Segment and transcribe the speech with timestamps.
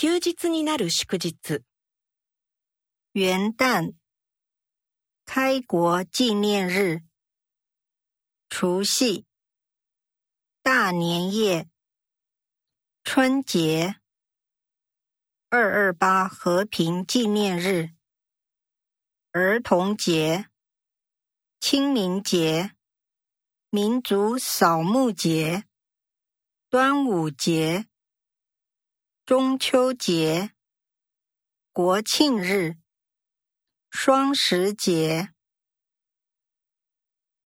[0.00, 1.62] 休日になる祝日。
[3.12, 3.94] 元旦、
[5.24, 7.02] 开国纪念日、
[8.50, 9.24] 除夕、
[10.62, 11.66] 大年夜、
[13.02, 13.96] 春节、
[15.48, 17.94] 二二八和平纪念日、
[19.32, 20.50] 儿童节、
[21.58, 22.72] 清明节、
[23.70, 25.64] 民族扫墓节、
[26.68, 27.86] 端午节、
[29.31, 30.51] 中秋节、
[31.71, 32.75] 国庆日。
[33.89, 35.29] 双十节。